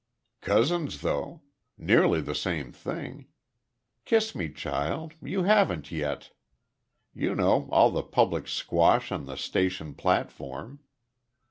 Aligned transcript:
"Cousins, 0.41 1.01
though. 1.01 1.43
Nearly 1.77 2.21
the 2.21 2.33
same 2.33 2.71
thing. 2.71 3.27
Kiss 4.03 4.33
me, 4.33 4.49
child. 4.49 5.13
You 5.21 5.43
haven't 5.43 5.91
yet. 5.91 6.31
You 7.13 7.35
know 7.35 7.69
all 7.71 7.91
the 7.91 8.01
public 8.01 8.47
squash 8.47 9.11
on 9.11 9.27
the 9.27 9.35
station 9.37 9.93
platform." 9.93 10.79